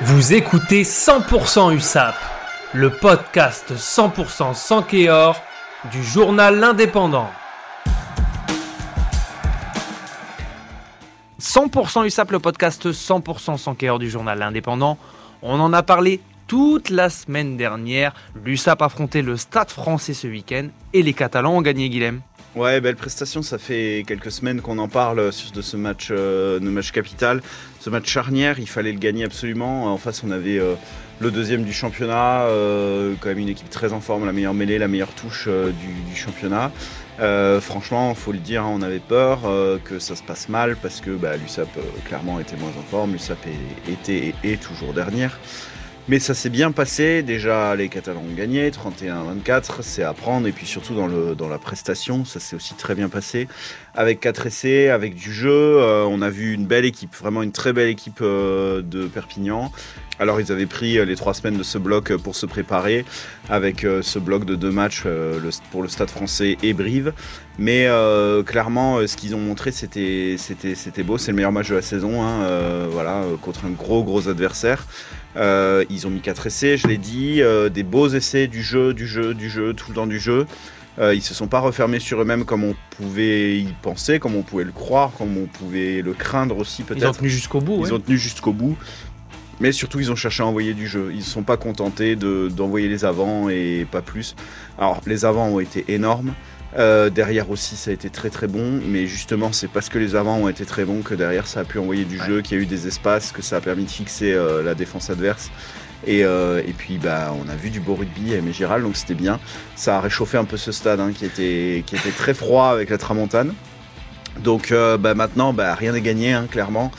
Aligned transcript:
Vous 0.00 0.32
écoutez 0.32 0.82
100% 0.82 1.74
USAP, 1.74 2.14
le 2.72 2.90
podcast 2.90 3.74
100% 3.74 4.54
sans 4.54 4.82
Kéor 4.82 5.40
du 5.92 6.02
journal 6.02 6.58
L'Indépendant. 6.58 7.28
100% 11.40 12.06
USAP, 12.06 12.32
le 12.32 12.38
podcast 12.40 12.90
100% 12.90 13.58
sans 13.58 13.74
Kéor 13.74 13.98
du 13.98 14.10
journal 14.10 14.38
L'Indépendant. 14.38 14.98
On 15.42 15.60
en 15.60 15.72
a 15.72 15.82
parlé 15.82 16.20
toute 16.48 16.88
la 16.88 17.08
semaine 17.10 17.56
dernière. 17.56 18.14
L'USAP 18.44 18.82
affrontait 18.82 19.22
le 19.22 19.36
Stade 19.36 19.70
français 19.70 20.14
ce 20.14 20.26
week-end 20.26 20.68
et 20.94 21.02
les 21.02 21.12
Catalans 21.12 21.56
ont 21.56 21.62
gagné, 21.62 21.90
Guilhem. 21.90 22.22
Ouais, 22.54 22.82
belle 22.82 22.96
prestation. 22.96 23.40
Ça 23.40 23.56
fait 23.56 24.04
quelques 24.06 24.30
semaines 24.30 24.60
qu'on 24.60 24.76
en 24.76 24.88
parle 24.88 25.30
de 25.54 25.62
ce 25.62 25.76
match, 25.78 26.08
euh, 26.10 26.58
de 26.60 26.68
match 26.68 26.92
capital, 26.92 27.40
ce 27.80 27.88
match 27.88 28.06
charnière. 28.06 28.58
Il 28.58 28.68
fallait 28.68 28.92
le 28.92 28.98
gagner 28.98 29.24
absolument. 29.24 29.86
En 29.86 29.96
face, 29.96 30.22
on 30.22 30.30
avait 30.30 30.58
euh, 30.58 30.74
le 31.18 31.30
deuxième 31.30 31.64
du 31.64 31.72
championnat, 31.72 32.42
euh, 32.42 33.14
quand 33.20 33.30
même 33.30 33.38
une 33.38 33.48
équipe 33.48 33.70
très 33.70 33.94
en 33.94 34.00
forme, 34.02 34.26
la 34.26 34.32
meilleure 34.32 34.52
mêlée, 34.52 34.76
la 34.76 34.88
meilleure 34.88 35.14
touche 35.14 35.48
du, 35.48 36.14
championnat. 36.14 36.70
franchement, 37.62 38.14
faut 38.14 38.32
le 38.32 38.38
dire, 38.38 38.64
hein, 38.64 38.72
on 38.74 38.82
avait 38.82 38.98
peur 38.98 39.40
que 39.82 39.98
ça 39.98 40.14
se 40.14 40.22
passe 40.22 40.50
mal 40.50 40.76
parce 40.76 41.00
que 41.00 41.10
bah, 41.10 41.36
l'USAP 41.38 41.70
clairement 42.04 42.38
était 42.38 42.56
moins 42.56 42.72
en 42.78 42.82
forme. 42.82 43.12
L'USAP 43.12 43.46
était 43.88 44.34
et 44.44 44.52
est 44.52 44.62
toujours 44.62 44.92
dernière. 44.92 45.38
Mais 46.08 46.18
ça 46.18 46.34
s'est 46.34 46.50
bien 46.50 46.72
passé. 46.72 47.22
Déjà, 47.22 47.76
les 47.76 47.88
Catalans 47.88 48.24
ont 48.28 48.34
gagné 48.34 48.68
31-24. 48.70 49.82
C'est 49.82 50.02
à 50.02 50.12
prendre. 50.12 50.48
Et 50.48 50.52
puis 50.52 50.66
surtout 50.66 50.94
dans, 50.94 51.48
la 51.48 51.58
prestation, 51.58 52.24
ça 52.24 52.40
s'est 52.40 52.56
aussi 52.56 52.74
très 52.74 52.96
bien 52.96 53.08
passé. 53.08 53.46
Avec 53.94 54.18
4 54.18 54.46
essais, 54.46 54.88
avec 54.88 55.14
du 55.14 55.32
jeu. 55.32 55.50
Euh, 55.52 56.04
on 56.04 56.20
a 56.20 56.28
vu 56.28 56.54
une 56.54 56.66
belle 56.66 56.84
équipe, 56.84 57.14
vraiment 57.14 57.42
une 57.42 57.52
très 57.52 57.72
belle 57.72 57.88
équipe 57.88 58.18
euh, 58.20 58.82
de 58.82 59.06
Perpignan. 59.06 59.70
Alors 60.18 60.40
ils 60.40 60.52
avaient 60.52 60.66
pris 60.66 60.98
euh, 60.98 61.04
les 61.04 61.16
trois 61.16 61.34
semaines 61.34 61.56
de 61.56 61.62
ce 61.62 61.78
bloc 61.78 62.14
pour 62.16 62.36
se 62.36 62.46
préparer 62.46 63.04
avec 63.48 63.86
ce 64.02 64.18
bloc 64.18 64.44
de 64.44 64.54
deux 64.54 64.70
matchs 64.70 65.04
pour 65.70 65.82
le 65.82 65.88
Stade 65.88 66.10
français 66.10 66.56
et 66.62 66.72
Brive. 66.72 67.12
Mais 67.58 67.88
clairement, 68.46 69.06
ce 69.06 69.16
qu'ils 69.16 69.34
ont 69.34 69.40
montré, 69.40 69.72
c'était 69.72 70.36
beau. 71.04 71.18
C'est 71.18 71.32
le 71.32 71.36
meilleur 71.36 71.52
match 71.52 71.68
de 71.68 71.74
la 71.74 71.82
saison, 71.82 72.22
hein, 72.22 72.86
voilà, 72.90 73.22
contre 73.42 73.66
un 73.66 73.70
gros 73.70 74.04
gros 74.04 74.28
adversaire. 74.28 74.86
Euh, 75.36 75.84
ils 75.88 76.06
ont 76.06 76.10
mis 76.10 76.20
4 76.20 76.46
essais, 76.46 76.76
je 76.76 76.86
l'ai 76.86 76.98
dit, 76.98 77.40
euh, 77.40 77.68
des 77.68 77.82
beaux 77.82 78.08
essais 78.08 78.46
du 78.48 78.62
jeu, 78.62 78.92
du 78.92 79.06
jeu, 79.06 79.34
du 79.34 79.48
jeu, 79.48 79.72
tout 79.72 79.86
le 79.88 79.94
temps 79.94 80.06
du 80.06 80.20
jeu. 80.20 80.46
Euh, 80.98 81.14
ils 81.14 81.22
se 81.22 81.32
sont 81.32 81.46
pas 81.46 81.60
refermés 81.60 82.00
sur 82.00 82.20
eux-mêmes 82.20 82.44
comme 82.44 82.64
on 82.64 82.74
pouvait 82.90 83.58
y 83.58 83.72
penser, 83.80 84.18
comme 84.18 84.34
on 84.34 84.42
pouvait 84.42 84.64
le 84.64 84.72
croire, 84.72 85.10
comme 85.16 85.38
on 85.38 85.46
pouvait 85.46 86.02
le 86.02 86.12
craindre 86.12 86.58
aussi 86.58 86.82
peut-être. 86.82 87.02
Ils 87.02 87.08
ont 87.08 87.12
tenu 87.12 87.30
jusqu'au 87.30 87.60
bout. 87.60 87.82
Ils 87.86 87.94
ont 87.94 87.98
tenu 87.98 88.18
jusqu'au 88.18 88.52
bout. 88.52 88.76
Mais 89.60 89.72
surtout, 89.72 90.00
ils 90.00 90.10
ont 90.10 90.16
cherché 90.16 90.42
à 90.42 90.46
envoyer 90.46 90.74
du 90.74 90.86
jeu. 90.86 91.10
Ils 91.12 91.18
ne 91.18 91.22
sont 91.22 91.42
pas 91.42 91.56
contentés 91.56 92.16
d'envoyer 92.16 92.88
les 92.88 93.04
avants 93.04 93.48
et 93.48 93.86
pas 93.90 94.02
plus. 94.02 94.34
Alors, 94.78 95.00
les 95.06 95.24
avants 95.24 95.48
ont 95.48 95.60
été 95.60 95.84
énormes. 95.88 96.34
Euh, 96.78 97.10
derrière 97.10 97.50
aussi, 97.50 97.76
ça 97.76 97.90
a 97.90 97.94
été 97.94 98.08
très 98.08 98.30
très 98.30 98.46
bon, 98.46 98.80
mais 98.86 99.06
justement, 99.06 99.52
c'est 99.52 99.68
parce 99.68 99.88
que 99.88 99.98
les 99.98 100.14
avants 100.14 100.38
ont 100.38 100.48
été 100.48 100.64
très 100.64 100.84
bons 100.84 101.02
que 101.02 101.14
derrière, 101.14 101.46
ça 101.46 101.60
a 101.60 101.64
pu 101.64 101.78
envoyer 101.78 102.04
du 102.04 102.18
jeu, 102.18 102.40
qu'il 102.40 102.56
y 102.56 102.60
a 102.60 102.62
eu 102.62 102.66
des 102.66 102.86
espaces, 102.86 103.30
que 103.32 103.42
ça 103.42 103.56
a 103.56 103.60
permis 103.60 103.84
de 103.84 103.90
fixer 103.90 104.32
euh, 104.32 104.62
la 104.62 104.74
défense 104.74 105.10
adverse. 105.10 105.50
Euh, 106.08 106.62
et, 106.66 106.72
puis, 106.72 106.98
bah, 106.98 107.34
on 107.38 107.48
a 107.48 107.54
vu 107.54 107.70
du 107.70 107.78
beau 107.78 107.94
rugby 107.94 108.34
à 108.34 108.38
Aimé 108.38 108.52
donc 108.80 108.96
c'était 108.96 109.14
bien. 109.14 109.38
Ça 109.76 109.98
a 109.98 110.00
réchauffé 110.00 110.38
un 110.38 110.44
peu 110.44 110.56
ce 110.56 110.72
stade 110.72 110.98
hein, 110.98 111.12
qui, 111.14 111.26
était, 111.26 111.84
qui 111.86 111.94
était 111.94 112.10
très 112.10 112.34
froid 112.34 112.68
avec 112.68 112.90
la 112.90 112.98
tramontane. 112.98 113.54
Donc 114.42 114.72
bah, 114.98 115.14
maintenant, 115.14 115.52
bah, 115.52 115.74
rien 115.74 115.92
n'est 115.92 116.00
gagné, 116.00 116.32
hein, 116.32 116.46
clairement. 116.50 116.90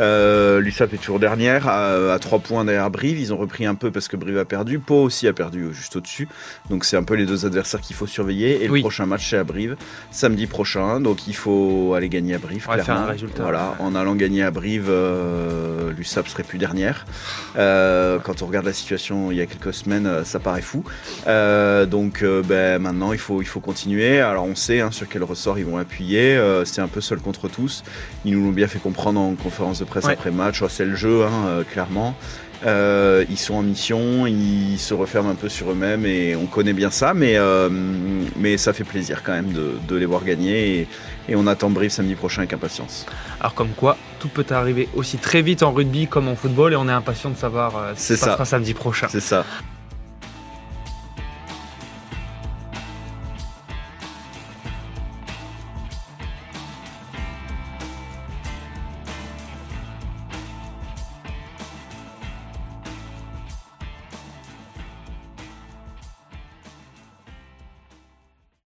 Euh, 0.00 0.60
L'USAP 0.60 0.94
est 0.94 0.96
toujours 0.98 1.20
dernière, 1.20 1.68
à, 1.68 2.18
3 2.18 2.38
points 2.40 2.64
derrière 2.64 2.90
Brive. 2.90 3.18
Ils 3.20 3.32
ont 3.32 3.36
repris 3.36 3.66
un 3.66 3.74
peu 3.74 3.90
parce 3.90 4.08
que 4.08 4.16
Brive 4.16 4.38
a 4.38 4.44
perdu. 4.44 4.78
Pau 4.78 5.02
aussi 5.02 5.28
a 5.28 5.32
perdu 5.32 5.68
juste 5.72 5.96
au-dessus. 5.96 6.28
Donc 6.70 6.84
c'est 6.84 6.96
un 6.96 7.02
peu 7.02 7.14
les 7.14 7.26
deux 7.26 7.46
adversaires 7.46 7.80
qu'il 7.80 7.96
faut 7.96 8.06
surveiller. 8.06 8.64
Et 8.64 8.68
le 8.68 8.80
prochain 8.80 9.06
match 9.06 9.28
c'est 9.28 9.36
à 9.36 9.44
Brive, 9.44 9.76
samedi 10.10 10.46
prochain. 10.46 11.00
Donc 11.00 11.28
il 11.28 11.34
faut 11.34 11.94
aller 11.94 12.08
gagner 12.08 12.34
à 12.34 12.38
Brive. 12.38 12.66
On 12.68 12.76
va 12.76 12.82
faire 12.82 12.96
un 12.96 13.06
résultat. 13.06 13.42
Voilà, 13.42 13.74
en 13.78 13.94
allant 13.94 14.14
gagner 14.14 14.42
à 14.42 14.50
Brive, 14.50 14.86
euh, 14.88 15.79
l'USAP 16.00 16.28
serait 16.28 16.42
plus 16.42 16.58
dernière. 16.58 17.06
Euh, 17.56 18.18
quand 18.18 18.42
on 18.42 18.46
regarde 18.46 18.66
la 18.66 18.72
situation 18.72 19.30
il 19.30 19.38
y 19.38 19.40
a 19.40 19.46
quelques 19.46 19.74
semaines, 19.74 20.06
euh, 20.06 20.24
ça 20.24 20.40
paraît 20.40 20.62
fou. 20.62 20.84
donc 21.26 22.24
ben, 22.24 22.80
maintenant 22.80 23.12
il 23.12 23.18
faut, 23.18 23.42
il 23.42 23.46
faut 23.46 23.60
continuer. 23.60 24.20
Alors 24.20 24.44
on 24.44 24.54
sait 24.54 24.80
hein, 24.80 24.90
sur 24.90 25.08
quel 25.08 25.22
ressort 25.22 25.58
ils 25.58 25.64
vont 25.64 25.78
appuyer. 25.78 26.40
c'est 26.64 26.80
un 26.80 26.88
peu 26.88 27.00
seul 27.00 27.20
contre 27.20 27.48
tous. 27.48 27.84
Ils 28.24 28.36
nous 28.36 28.44
l'ont 28.44 28.52
bien 28.52 28.68
fait 28.68 28.78
comprendre 28.78 29.20
en 29.20 29.34
conférence 29.34 29.78
de 29.78 29.84
presse 29.84 30.06
après 30.06 30.30
match. 30.30 30.62
c'est 30.68 30.84
le 30.84 30.96
jeu, 30.96 31.24
hein, 31.24 31.46
euh, 31.46 31.64
clairement. 31.64 32.14
Euh, 32.66 33.24
ils 33.30 33.38
sont 33.38 33.54
en 33.54 33.62
mission, 33.62 34.26
ils 34.26 34.78
se 34.78 34.92
referment 34.92 35.30
un 35.30 35.34
peu 35.34 35.48
sur 35.48 35.70
eux-mêmes 35.70 36.04
et 36.04 36.36
on 36.36 36.46
connaît 36.46 36.72
bien 36.72 36.90
ça, 36.90 37.14
mais, 37.14 37.36
euh, 37.36 37.68
mais 38.36 38.58
ça 38.58 38.72
fait 38.72 38.84
plaisir 38.84 39.22
quand 39.22 39.32
même 39.32 39.52
de, 39.52 39.96
les 39.96 40.06
voir 40.06 40.24
gagner 40.24 40.88
et, 41.28 41.36
on 41.36 41.46
attend 41.46 41.70
Brive 41.70 41.90
samedi 41.90 42.16
prochain 42.16 42.40
avec 42.40 42.52
impatience. 42.52 43.06
Alors 43.38 43.54
comme 43.54 43.70
quoi, 43.70 43.96
tout 44.18 44.28
peut 44.28 44.46
arriver 44.50 44.88
aussi 44.96 45.16
très 45.16 45.42
vite 45.42 45.62
en 45.62 45.72
rugby 45.72 46.06
comme 46.08 46.28
en 46.28 46.34
football 46.34 46.72
et 46.72 46.76
on 46.76 46.88
est 46.88 46.92
impatient 46.92 47.30
de 47.30 47.36
savoir 47.36 47.92
ce 47.96 48.14
qui 48.14 48.18
se 48.18 48.24
passera 48.24 48.44
samedi 48.44 48.74
prochain. 48.74 49.06
C'est 49.08 49.20
ça. 49.20 49.44